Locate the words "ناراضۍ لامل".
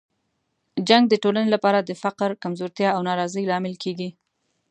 3.07-3.75